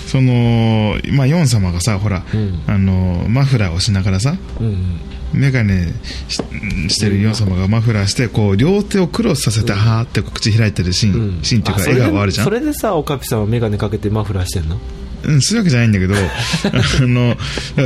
[0.06, 2.60] そのまあヨン様がさほら、うん。
[2.66, 5.00] あのマフラーをしながらさうんうん
[5.32, 5.92] メガネ
[6.28, 6.42] し
[6.88, 11.42] してるヨン様がマフラーしてこう両手をクロスさせて、はーって口開いてるシーン、うん。
[11.42, 12.44] シーンっていうかそれで笑顔あるじゃん。
[12.44, 14.78] それでさオカピさんは眼鏡かけてマフラーしてんの？
[15.24, 17.36] うん、そういうわけじゃないんだけど、 あの、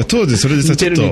[0.09, 1.03] 当時それでさ、ちょっと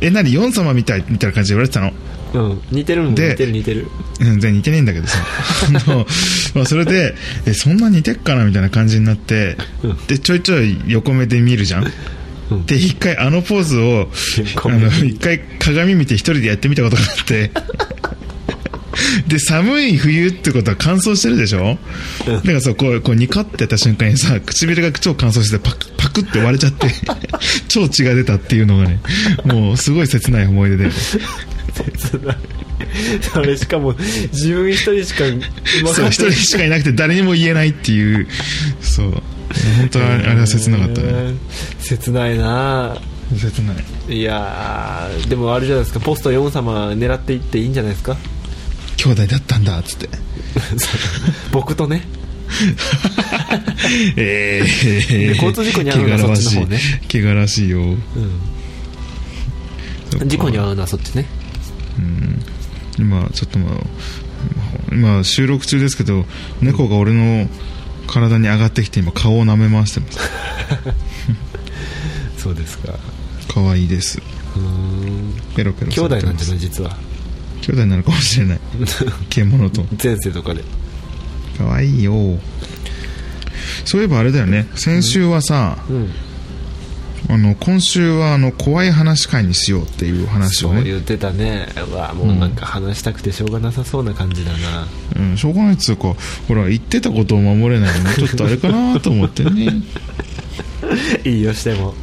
[0.00, 1.92] え、なに、ヨン様みたいみたいな感じで言われてたの。
[2.34, 3.86] うん似てるもんで似てる似てる。
[4.20, 5.18] うん、全然似てねえんだけどさ。
[6.54, 7.14] まあ、それで、
[7.46, 11.84] え、そんな似てっかなみたいな感じになってうん、で、ちょいちょい横目で見るじゃん。
[12.50, 12.66] うん。
[12.66, 14.10] で、一回あのポーズを、
[14.64, 17.50] あの、一回鏡見て一人でやってみたことがあって、
[19.26, 21.78] で、寒い冬ってことは乾燥してるでしょ？
[22.26, 26.88] だからさ、こう、こう、ニカってやった瞬間にさ、唇が超乾燥してパク、パクって割れちゃって、
[27.68, 29.00] 超血が出たっていうのがね、
[29.44, 30.90] もうすごい切ない思い出で。
[33.32, 33.94] それしかも
[34.32, 35.24] 自分一人しか
[35.92, 38.28] そう、ん一人しかいなくて誰にも言えないっていう、
[38.80, 39.22] そう。
[39.78, 41.12] 本当はあれは切なかったね。
[41.32, 41.34] ね
[41.80, 42.96] 切ないな。
[43.36, 43.72] 切な
[44.08, 44.16] い。
[44.18, 46.00] いやーでもあれじゃないですか。
[46.00, 48.16] ポスト4様狙っていっていいんじゃないですか？
[48.96, 50.08] 兄弟だったんだっつって。
[51.52, 52.02] 僕とね。
[54.16, 54.62] え
[55.08, 56.78] で交通事故に遭うのはそっちの方ね。
[57.10, 57.80] 怪我らしいよ。
[57.80, 57.98] うん。
[60.28, 61.26] 事故に遭うのはそっちね。
[62.98, 63.74] 今ちょっとまあ
[64.92, 66.24] 今収録中ですけど
[66.60, 67.48] 猫が俺の
[68.06, 70.18] 体に上がってきて今顔を舐め回してます。
[72.38, 72.94] そうですか。
[73.52, 74.20] 可愛いです。
[74.56, 75.34] うーん。
[75.56, 76.96] ペロペロ兄弟なんじゃないい実は。
[77.62, 78.60] 兄弟なのかもしれない。
[79.30, 79.86] 獣と。
[80.02, 80.62] 前世とかで。
[81.56, 82.38] 可愛いよ。
[83.84, 84.66] そういえばあれだよね。
[84.74, 86.10] 先週はさ、うん
[87.28, 90.76] あの今週はあの怖い話会にしようっていう話をね。
[90.76, 91.68] そう言ってたね。
[91.90, 96.14] うわもうなんか話したくてしょうがなさそうな感じだな、うん、しょうがないっつうか
[96.48, 99.82] ほら言ってたことを守れないのもちょっとあれかなと思ってね、
[101.24, 101.94] いいよしても。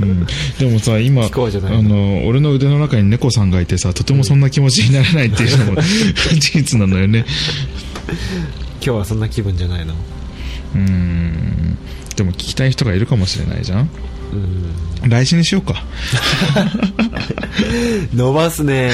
[0.00, 0.26] うん、
[0.58, 7.26] でもさ今あの俺の腕の中に猫さんがいてさとてもそんな気持ちにならないっていうのも事実なのよね。
[8.76, 9.94] 今日はそんな気分じゃないの？
[10.74, 11.76] うん。
[12.16, 13.88] でも聞きたい人がいるかもしれないじゃんうん
[15.08, 15.82] 来週にしようか。
[18.14, 18.90] 伸ばすね。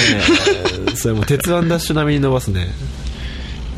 [0.95, 2.69] それも鉄腕ダッシュ並みに伸ばすね。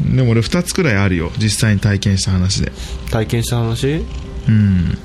[0.02, 1.32] でも俺2つくらいあるよ。
[1.38, 2.72] 実際に体験した話で。
[3.10, 4.04] 体験した話？
[4.48, 4.54] うん。
[4.54, 4.98] うん。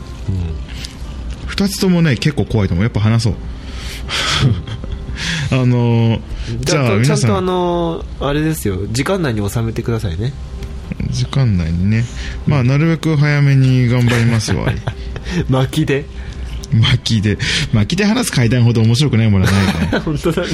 [1.47, 2.83] 2つともね結構怖いと思う。
[2.83, 3.33] やっぱ話そう。
[5.51, 6.19] あのー
[6.59, 7.01] じちゃゃあん。
[7.01, 8.79] とちゃんとあ皆さんのあれですよ。
[8.91, 10.33] 時間内に収めてくださいね。
[11.09, 12.03] 時間内にね。
[12.47, 14.71] まあなるべく早めに頑張りますわ。
[15.49, 16.05] 巻きで
[16.73, 17.37] 巻きで
[17.73, 19.99] 巻きで話す階段ほど面白くないものはないね。
[20.05, 20.47] 本当だね。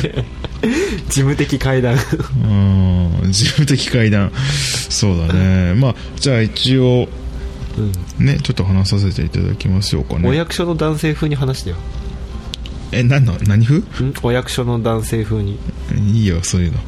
[1.08, 1.94] 事務的階段。
[1.94, 1.98] う
[2.48, 4.32] ん事務的階段。
[4.90, 5.74] そうだね。
[5.76, 7.08] まあじゃあ一応
[8.20, 8.26] うん。
[8.26, 11.76] ねちょっと話させていただきましょうかおね役所の男性風に話してよ。
[12.92, 13.80] え何の何風？
[14.04, 14.14] ん？
[14.24, 15.60] お役所の男性風に。
[16.12, 16.80] いいよそういうの、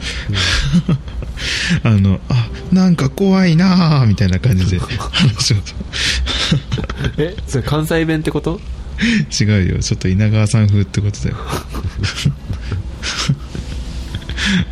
[1.84, 5.58] あのあなんか怖いなーみたいな感じで 話を。
[7.18, 8.60] えそれ関西弁ってこと？
[9.40, 9.80] 違うよ。
[9.80, 11.38] ちょっと稲川さん風ってことだよ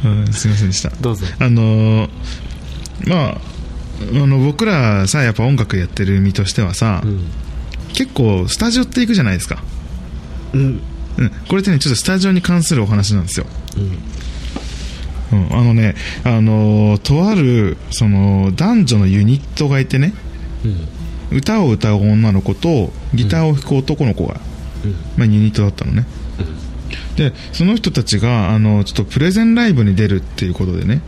[0.05, 0.89] うんすいませんでした。
[1.01, 1.25] どうぞ。
[1.39, 2.09] あのー
[3.07, 3.41] まあ
[4.01, 7.27] あの僕らさやっぱ音楽やってる身としてはさ、うん。
[7.93, 9.63] 結構スタジオって行くじゃないですか、
[10.53, 10.81] うん。
[11.17, 13.45] うん、これってねちょっとスタジオに関するお話なんですよ、
[15.31, 15.39] うん。
[15.39, 20.13] うん、あのねあのーとあるその男女のユニットがいてね。
[20.65, 20.98] うん
[21.31, 24.39] 歌を歌う女の子とギターを弾く男の子が、
[24.85, 24.91] うん。
[25.17, 26.05] まあ、ユニットだったのね。
[27.15, 31.01] でその人たちがあのちょっとプレゼンライブに出るっていうことでね。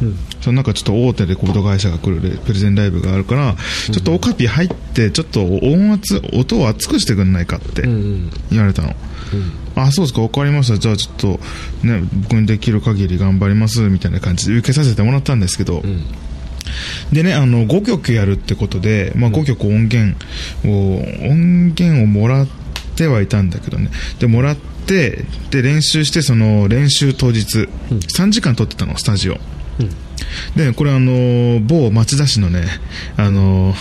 [0.00, 0.16] うん。
[0.40, 3.56] その中ちょっと大手レコード会社が来るレプレゼンライブがあるから、
[3.92, 8.30] ちょっとオカピ入ってちょっと音圧音を熱くしてくんないかってうんうん。
[8.50, 8.94] 言われたの、
[9.76, 10.78] あそうですか分かりました。
[10.78, 11.40] じゃあちょっと
[11.86, 16.04] ね僕にできる限り頑張りますみたいな感じで受けさせてもらったんですけど、うん
[17.12, 20.16] でねあの5曲やるってことで、まあ、5曲音源
[20.64, 20.96] を、
[21.28, 22.48] 音源をもらっ
[22.96, 23.90] てはいたんだけどね。
[24.18, 29.38] でもらってで練習してその練習当日、3時間撮ってたのスタジオ。
[30.56, 32.64] でこれあの某町田市のね
[33.16, 33.74] あの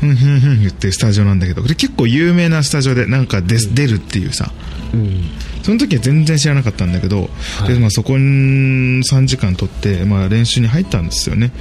[0.00, 4.52] ふんふんふん言っていうスタジオなんだけどこれ結構有名なスタジオでなんか出,、出るっていうさ。
[4.94, 5.22] うん。
[5.62, 7.74] その時は全然知らなかったんだけど、はい。
[7.74, 11.52] でまあ、そこに3時間撮って、まあ、練習に入ったんですよね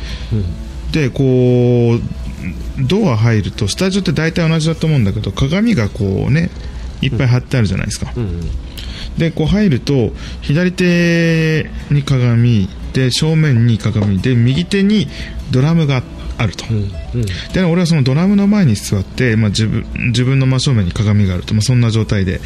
[0.92, 6.50] でこうドア入るとスタジオって大体同じだと思うんだけど鏡がこうね
[7.02, 8.24] いっぱい貼ってあるじゃないですか、うん。
[8.24, 8.42] うん
[9.18, 15.08] でこう入ると左手に鏡で正面に鏡で右手に
[15.52, 16.04] ドラムが
[16.38, 16.78] あると、うん。
[16.78, 17.26] うん。
[17.54, 22.40] で俺はそのドラムの前に座って、まあ、自分自分の真正面に鏡があると、まあ、そんな状態で、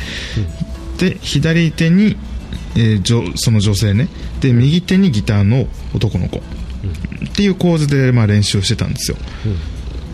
[0.98, 2.18] で左手に、
[2.76, 4.08] えーじょその女性ね。
[4.42, 6.42] で右手にギターの男の子、
[7.44, 9.18] っていう構図で、まあ、練習をしてたんですよ、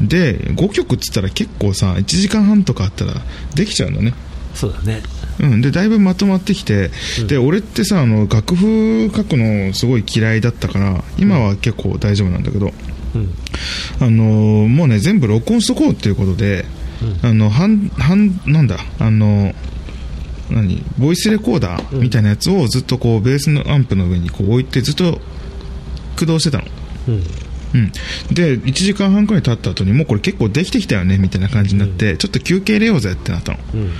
[0.01, 3.13] で5曲っつったら結構さ1時間半とかあったら
[3.53, 4.13] できちゃうんだね。
[4.55, 5.01] そうだね。
[5.39, 6.89] うん、でだいぶまとまってきて、
[7.27, 12.73] で俺ってさあの楽譜書くのすごい嫌いだったから今は結構大丈夫なんだけど、
[13.13, 13.33] うん。
[14.01, 16.65] あのーもうね全部録音しとこうっていうことで、
[17.21, 19.53] あの半半なんだあの
[20.49, 25.19] 何ボイスレコーダーみたいなやつをずっとこうベースのアンプの上にこう置いてずっと
[26.15, 26.78] 駆動してたの。
[27.07, 27.23] うん。
[27.71, 27.91] うん、
[28.33, 33.59] で1時間半くらい経った後にもうこれ結構できてきたよねみたいな感じになって、ちょっと休憩入れようぜってなったの。
[33.75, 33.91] うん。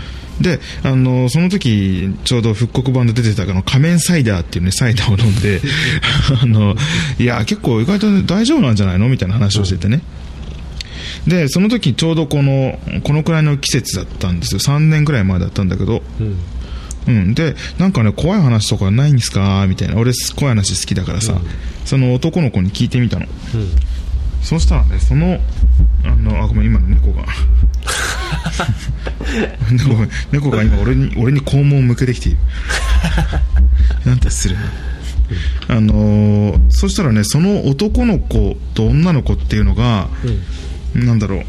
[0.41, 5.61] であのその時ちょうど復刻版で出てたあの仮面サイダーっていうねサイダーを飲んで
[6.41, 6.75] あの
[7.19, 9.09] いや結構意外と大丈夫なんじゃないの？
[9.09, 10.01] みたいな話をしててね、
[11.27, 14.59] でその時ちょうどこのこのくらいの季節だったんですよ。
[14.59, 16.01] 3年くらい前だったんだけど
[17.07, 17.15] うん。
[17.17, 19.65] うん、でなんかね怖い話とかないんですか？
[19.67, 19.95] みたいな。
[19.97, 21.39] 俺怖い話好きだからさ、うん。
[21.85, 23.25] その男の子に聞いてみたの。
[23.25, 23.69] うん。
[24.41, 25.39] そしたらねその
[26.05, 27.25] あのあごめん今の猫が。
[29.71, 32.37] 猫が猫が今俺に俺に肛門を向けてきている。
[34.05, 34.61] なんて失礼な。
[35.67, 40.09] あのーそしたらねその男の子と女の子っていうのが、
[40.95, 41.05] うん。
[41.05, 41.43] なんだろう。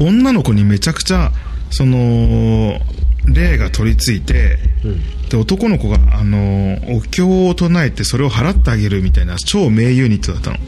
[0.00, 1.30] 女の子にめちゃくちゃ
[1.70, 2.80] その
[3.26, 5.28] 霊が取り付いてうん。
[5.28, 10.58] で男の子が、あのお経を唱えてそれを払ってあげるみたいな超名ユニットだったの。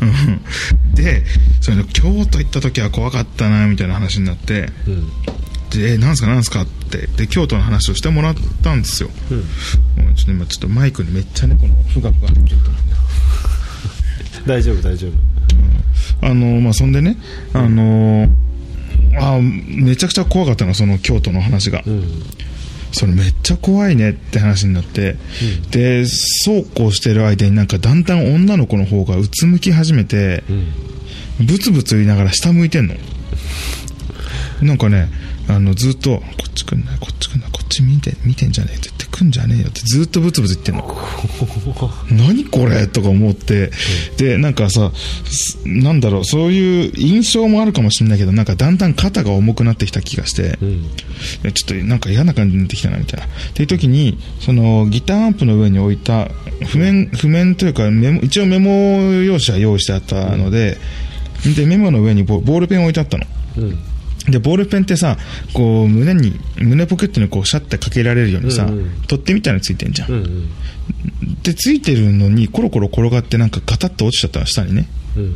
[0.00, 0.40] うん。
[0.94, 1.24] で
[1.60, 5.08] それ京都行った時は怖かったなみたいな話になってうん。
[5.70, 9.10] でえなんすかなんすかってで京都の話をしてもらったんですよ。
[9.30, 9.36] うん。
[10.04, 13.00] もうちょっと今ちょっとマイクにめっちゃねこのふがふが入ってると思うんだよ
[14.46, 15.12] 大丈夫大丈夫。
[16.22, 17.16] あのまあそんでね
[17.52, 18.28] あの
[19.18, 22.22] あめちゃくちゃ怖かったのその京都の話が、うん。
[22.92, 25.16] それめっちゃ怖いねって話になって、
[25.62, 25.70] うん。
[25.70, 31.46] でそうこうしてる間になんかだんだん女の子の方がうつむき始めてうん。
[31.46, 32.94] ブツブツ言いながら下向いてんの。
[34.62, 35.08] なんかね
[35.48, 40.96] あのずっとこっち来んなこっち来んなこっち見て見てんじゃねえ絶対来んじゃねえよってずっとブツブツ言ってんの。
[42.10, 42.86] 何これ？
[42.86, 43.70] とか思って、
[44.16, 44.92] でなんかさ
[45.26, 50.84] すなんだろうそういう印象もあるかもしれないけどなんかだんだん肩が重くなってきた気がして、うん。
[51.44, 53.26] えちょっとなんか嫌な感じになってきたなみたいな。
[53.26, 56.30] っていう時に、そのギターアンプの上に置いた
[56.66, 58.70] 譜面、譜面というかメモ、一応メモ
[59.22, 60.78] 用紙は用意してあったので、
[61.56, 63.26] で、メモの上にボボールペン置いてあったの。
[63.58, 63.78] うん
[64.30, 65.16] で、ボールペンってさ、
[65.52, 68.90] こう、胸に、胸ポケットにこう、シャッてかけられるようにさ、うんうん。
[69.06, 70.10] 取っ手みたいなのついてんじゃん。
[70.10, 70.48] うんうん。
[71.42, 74.88] で、ついてるのに、コロコロ転がってなんかガタッと落ちちゃったの、下にね。
[75.16, 75.34] うん。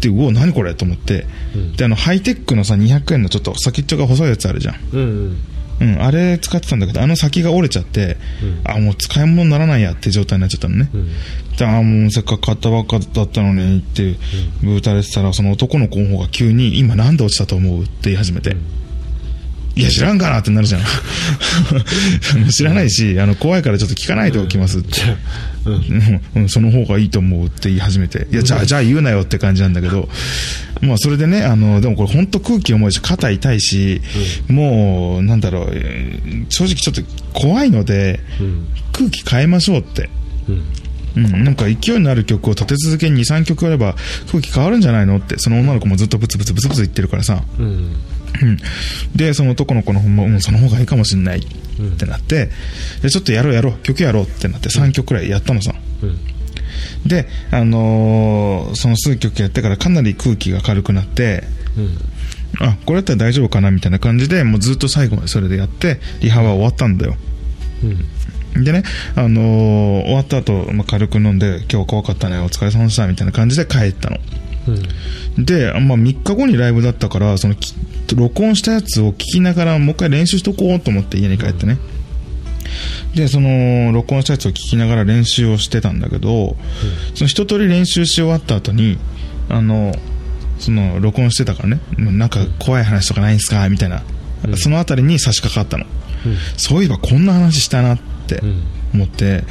[0.00, 0.74] で、うお、何これ？
[0.74, 1.72] と思って、うん。
[1.76, 4.76] で、あの、ハイテックのさ、200円のちょっと先っちょが細いやつあるじゃん。
[4.92, 5.38] うんうん
[5.80, 8.70] うん、あれ使ってたんだけど、あの先が折れちゃって、うん。
[8.70, 10.90] あ、もう使い物にならないやって状態になっちゃったのね。
[10.92, 11.08] うん。
[11.56, 14.16] で、あ、もうせっかく買ったばっかだったのにって、
[14.62, 18.56] ブータれてたら、その男の子の方が急に、今なんで落ちたと思うって言い始めて、
[19.76, 20.82] いや、知らんかなってなるじゃん。
[22.50, 25.00] 知らないし、あの、怖いからちょっと聞かないでおきますって。
[26.34, 30.10] うんその方がいいと思うって言い始めて、いや、じゃあ、じゃあ言うなよって感じなんだけど、
[30.82, 34.02] まあ、それでね、あの、でもこれ本当空気重いし、肩痛いし、
[34.48, 40.08] もう、なんだろう、えー正直ちょっと怖いので、うん空気変えましょうって。
[40.48, 40.62] うん
[41.16, 43.94] うん、なんか勢いのある曲を立て続けに2、3曲やれば
[44.30, 47.42] 空気変わるんじゃないのって、その女の子もずっとブツブツブツブツ言ってるからさ。
[47.58, 47.96] うん
[48.42, 48.58] うん。
[49.14, 51.42] で、その男の子の方も、うん、その方がいいかもしれないっ
[51.98, 52.50] てなって、
[53.02, 55.74] で、ちょっとやろうやろう、曲やろうってなって3曲くらいやったのさ。
[56.02, 56.18] うん
[57.06, 61.44] で、あのーその数曲やってからかなり空気が軽くなって、
[61.76, 61.98] うん
[62.60, 67.16] あ、これだったら大丈夫かなみたいな感じで、もうずっと最後までそれでやって、リハは終わったんだよ。
[67.82, 67.86] う
[68.60, 68.84] んでね、
[69.16, 74.18] あのー終わった後、まあ、軽く飲んで、今日は怖かったね、お疲れ様でした、みたいな感じで帰ったの。
[74.68, 77.74] うんで、まあ、3日後にライブだったから、そのき
[78.14, 81.78] 録音したやつを聞きながら、もう一回練習しとこうと思って家に帰ってね。
[83.14, 86.56] で、その、録音したやつを聞きながら練習をしてたんだけど、
[87.14, 88.98] その一通り練習し終わった後に、
[89.48, 89.94] あの、
[90.58, 93.68] その、録音してたからね、なんか怖い話とかないんすか？
[93.68, 94.02] みたいな、
[94.46, 94.56] うん。
[94.56, 95.84] そのあたりに差し掛かったの。
[96.26, 96.36] うん。
[96.56, 97.98] そういえばこんな話したなっ
[98.28, 98.62] てうん。
[98.94, 99.44] 思って、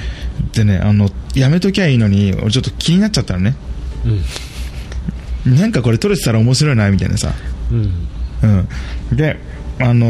[0.53, 3.55] でね、あの、やめときゃいいのに、俺ちょっと気になっちゃったのね。
[5.45, 7.33] うんなんかこれ撮れてたら面白いな、みたいなさ。
[7.71, 8.07] うん
[9.11, 9.15] うん。
[9.17, 9.37] で、
[9.79, 10.05] あの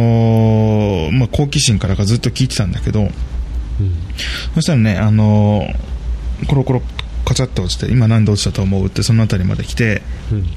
[1.09, 3.09] ーまあ、好奇心からかずっと聞いてたんだけど、うん
[4.55, 6.81] そしたらね、あのーコロコロ
[7.25, 10.49] カチャッと落ちて、今なんで落ちたと思うってそのあたりまで来て、うんで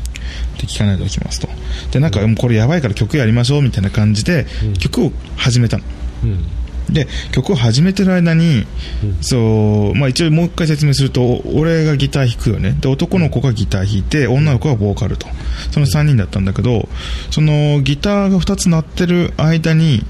[0.67, 1.49] 聞かないでおきますと。
[1.93, 5.85] で、なんか、もうこれやばいから曲やりましょうみたいな感じで、うん曲を始めたの。
[6.25, 6.45] うん
[6.91, 8.67] で、曲を始めてる間に、
[9.03, 12.77] うんそう、まあ一応もう一回説明すると、お俺がギター弾くよね。
[12.81, 15.27] で、男の子がギター弾いて、女の子がボーカルと。
[15.73, 16.89] その3人だったんだけど、
[17.31, 20.05] そのギターが2つ鳴ってる間に、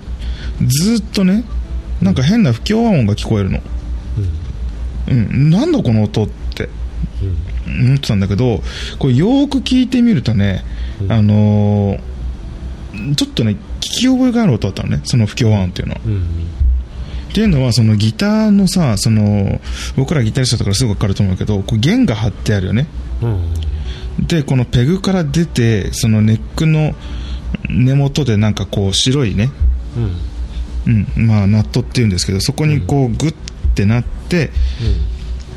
[0.67, 1.45] ずっとね、
[2.03, 3.61] なんか変な不協和音が聞こえるの。
[5.09, 6.69] うん、なんだこの音って
[7.23, 8.63] うん思ってたんだけど、
[8.99, 10.65] これよーく聞いてみるとね、
[11.01, 12.17] うんあのー
[13.15, 16.01] ちょっとね、聞き覚えがある音だったのね、その不協和音っていうのは。
[16.07, 16.23] うん
[17.37, 19.61] っていうのはそのギターのさその
[19.95, 22.87] 僕らギタリストだからすぐ分かると思うけどこう弦が張ってあるよね。
[23.21, 24.27] うん。
[24.27, 26.95] でこのペグから出てそのネックの
[27.69, 29.51] 根元でなんかこう白いね、
[30.87, 31.07] うん。
[31.17, 33.35] うん、まあナットっていうんですけどそこにこうグッ
[33.75, 34.51] てなって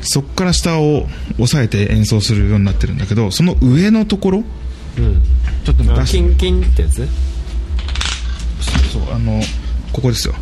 [0.02, 1.06] そこから下を
[1.38, 4.44] 押さえて演奏するようになってるんだけどその上のところ
[4.98, 5.22] うん。
[5.64, 7.08] ちょっとあキンキンってやつ？
[8.92, 9.40] そうあの
[9.94, 10.34] ここですよ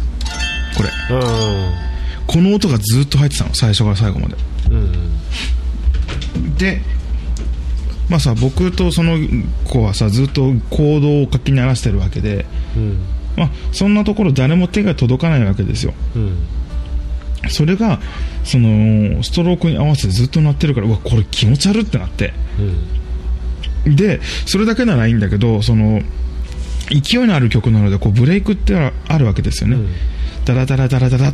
[0.77, 1.17] これ。
[1.17, 1.73] うん。
[2.27, 3.55] この音がずっと入ってたの。
[3.55, 4.37] 最初から最後まで。
[4.71, 5.19] うん
[6.59, 6.81] で
[8.09, 9.19] まあさ僕とその
[9.65, 12.47] 子はさずっと行動をかき鳴らしてるわけで、
[12.77, 12.99] うん。
[13.37, 15.93] まあ、そんなところ誰も手が届かないわけですよ。
[16.17, 16.39] うん。
[17.51, 18.01] それが
[18.45, 22.33] そのストロークに合わせてずっと鳴ってるからうわこれ気持ち悪ってなって。
[23.87, 23.97] うん。
[23.97, 26.01] でそれだけならいいんだけどその
[26.91, 29.89] 勢いのある曲なのでこうブレイクってあるわけですよね、うん
[30.49, 31.33] ダラダラダラダラ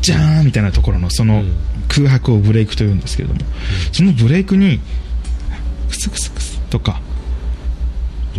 [0.00, 1.52] じゃーんみたいなところのそのうん。
[1.88, 3.40] 空白をブレイクというんですけれども、
[3.92, 4.78] そのブレイクに
[5.88, 7.00] クスクスクスとか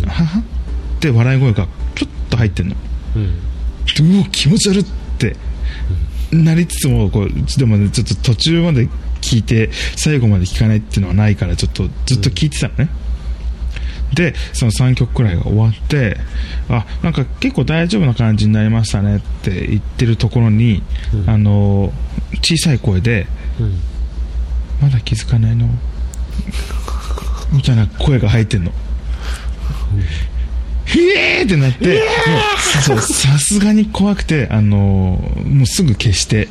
[0.06, 2.76] ははって笑い声がちょっと入ってんの。
[3.16, 3.22] うん。
[3.22, 4.84] うわ気持ち悪いっ
[5.18, 5.34] て
[6.30, 8.88] なりつつもこうでもねちょっと途中まで
[9.20, 12.88] 聞いて最後まで聞かないっていうのはないからちょっとずっと聞いてたのね、
[14.14, 16.16] でその3曲くらいが終わって
[16.68, 20.82] あなんか結構大丈夫な感じになりましたねって言ってるところに、
[21.14, 21.92] うんあの
[22.42, 23.26] 小さい声で
[23.58, 23.78] うん
[24.80, 25.68] 「まだ気づかないの?
[27.52, 28.72] 」みたいな声が入ってんの。
[30.86, 32.02] ひえーってなって、
[32.88, 36.48] もうさすがに怖くて、あのーもうすぐ消して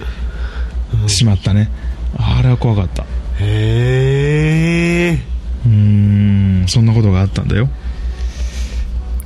[1.08, 1.70] しまったね。
[2.18, 3.04] あれは怖かった。
[3.40, 5.20] へえ
[5.66, 7.70] うーん、そんなことがあったんだよ。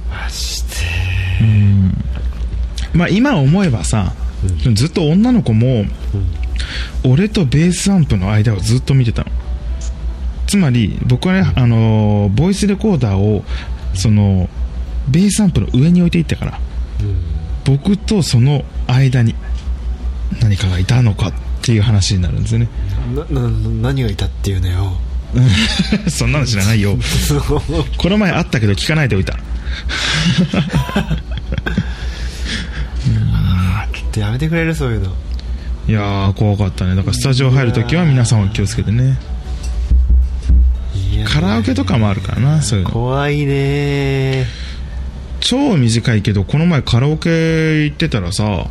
[0.10, 0.70] マジで
[2.94, 4.14] まあ今思えばさ、
[4.74, 5.86] ずっと女の子も、
[7.04, 9.32] 俺とベースアンプの間をずっと見てたの。
[10.48, 13.44] つまり、僕はね、あのーボイスレコーダーを、
[13.96, 14.50] その、
[15.10, 16.60] ベースアンプの上に置いていったから、
[17.66, 19.36] 僕とその間に
[20.42, 22.70] 何かがいたのかっていう話になるんですよね。
[23.16, 24.94] なな何がいたっていうのよ
[26.10, 26.98] そんなの知らないよ。
[27.98, 29.34] この前あったけど聞かないでおいた。
[29.34, 29.40] ちょ
[34.08, 35.14] っとやめてくれるそういうの
[35.88, 36.96] いやー、怖かったね。
[36.96, 39.18] だからスタジオ入るときは皆さんは気をつけてね。
[41.26, 42.92] カラオケとかもあるからな、そういうの。
[42.92, 44.46] 怖いね
[45.40, 48.68] 超短いけど、この前カラオケ行ってたらさ、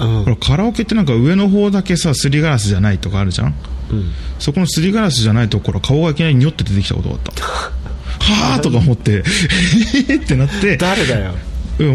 [0.00, 3.54] うんカラオケってなんか上の方だけさ、すりガラスじゃないとかあるじゃん
[3.90, 4.12] うん。
[4.38, 7.32] そこのすりガラスじゃないところ顔がいきなりニョって出てきたことがあった。
[8.20, 9.22] はぁーとか思って、え
[10.14, 11.34] ーってなって、誰だよ。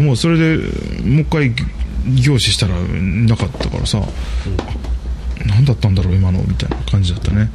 [0.00, 0.56] もうそれで
[1.04, 1.52] もう一回
[2.06, 4.02] 凝視したらなかったからさ、
[5.46, 7.50] 何だったんだろう今のみたいな感じだったね。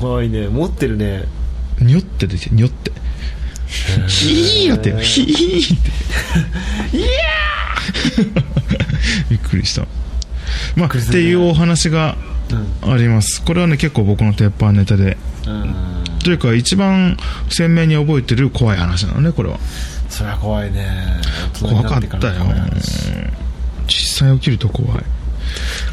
[0.00, 0.48] 怖いね。
[0.48, 1.24] 持ってるね。
[1.80, 2.92] にょって出てにょ って。
[4.08, 5.78] ヒーだってよヒーっ
[6.90, 6.96] て。
[6.96, 7.08] いや
[9.30, 9.86] びっくりした。
[10.76, 12.33] まあっていうお話がうん
[12.82, 13.42] あります。
[13.42, 15.16] これはね結構僕の鉄板ネタで。
[15.46, 15.74] うん。
[16.22, 17.16] というか一番
[17.50, 19.58] 鮮明に覚えてる怖い話なのねこれは。
[20.08, 21.20] それは怖いね。
[21.60, 22.34] 怖かったよ。
[23.86, 25.04] 実際起きると怖い。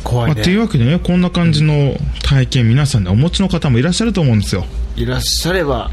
[0.04, 5.92] 怖いまあ、っていうねわけでねこんな感じの体験皆さんでお持ちの方もいらっしゃると思うんですよ、いらっしゃれば。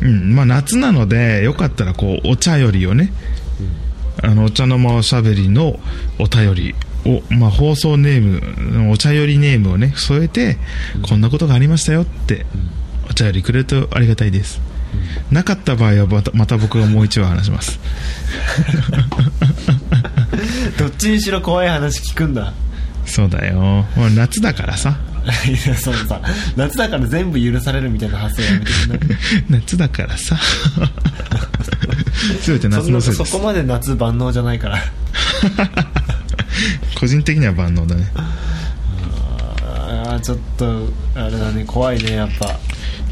[0.00, 0.34] うん。
[0.34, 3.12] まあ、夏なのでよかったらこうお茶よりをね、
[4.22, 5.78] あのお茶の間おしゃべりの
[6.18, 6.74] お便り
[7.06, 8.20] を、まあ、放送ネー
[8.82, 10.58] ムお茶よりネームをね添えて、
[11.02, 12.46] こんなことがありましたよって、
[13.08, 14.60] お茶よりくれるとありがたいです、
[15.30, 17.78] なかった場合はまたまた僕がもう一話話します。
[20.78, 22.52] どっちにしろ怖い話聞くんだ。
[23.06, 24.98] そうだよ、まあ、夏だからさ。
[25.46, 26.20] いやそうさ。
[26.56, 29.00] 夏だから全部許されるみたいな発想やめてくんない？
[29.64, 30.38] 夏だからさ。
[32.42, 33.30] 全て夏のせいです。
[33.30, 34.78] そこまで夏万能じゃないから
[37.00, 38.12] 個人的には万能だね。
[38.14, 38.36] あ
[40.16, 42.58] あちょっとあれだね怖いねやっぱ。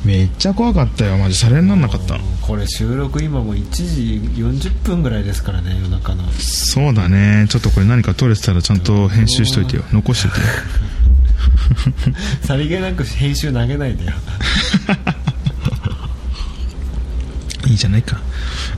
[0.04, 1.34] めっちゃ怖かったよマジ。
[1.34, 2.18] シャレになんなかった。
[2.42, 6.30] これ収録今もう1時40分ぐらいですからね夜中の。
[6.32, 7.46] そうだね。
[7.48, 9.84] ちょっとこれ何か撮れてたらちゃんと編集しといてよ。
[9.90, 10.44] 残しといてよ。
[12.44, 14.12] さりげなく編集投げないでよ。
[17.66, 18.20] いいじゃないか。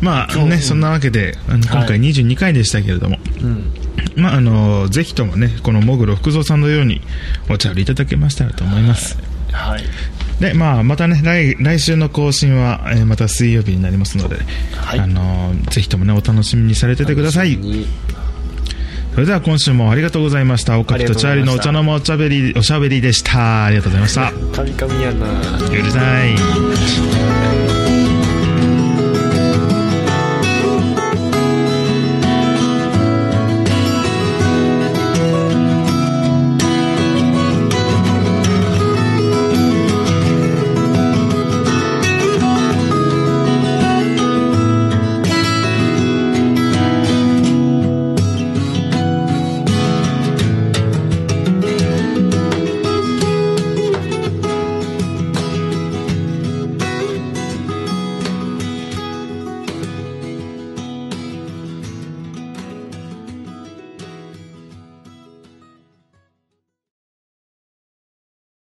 [0.01, 3.73] まあねそんなわけであの今回22回でしたけれども、うん
[4.17, 7.01] まああのぜひともねこのもぐろ福蔵さんのように
[7.49, 9.19] お茶売りいただけましたらと思います
[9.53, 9.83] はい
[10.41, 14.37] でまあまたね来来週の更新は、えーまた水曜日になりますので、
[14.75, 17.87] はいあのぜひともねお楽しみにされててくださいに
[19.13, 20.79] それでは今週もありがとうございました。
[20.79, 23.65] オカピとチャーリーのお茶の間おしゃべり、おしゃべりでした。
[23.65, 24.33] ありがとうございました。
[24.57, 25.27] カミカミやな
[25.59, 27.30] うるさい。